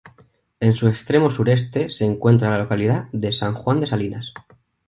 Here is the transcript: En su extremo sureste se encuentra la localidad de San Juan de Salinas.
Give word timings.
En 0.59 0.73
su 0.73 0.87
extremo 0.87 1.29
sureste 1.29 1.91
se 1.91 2.05
encuentra 2.05 2.49
la 2.49 2.57
localidad 2.57 3.05
de 3.11 3.31
San 3.31 3.53
Juan 3.53 3.79
de 3.79 3.85
Salinas. 3.85 4.33